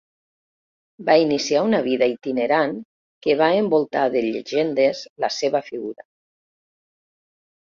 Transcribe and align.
Va 1.09 1.17
iniciar 1.23 1.61
una 1.67 1.81
vida 1.87 2.07
itinerant 2.13 2.73
que 3.27 3.37
va 3.43 3.51
envoltar 3.59 4.07
de 4.17 4.25
llegendes 4.29 5.05
la 5.25 5.31
seva 5.37 5.63
figura. 5.69 6.09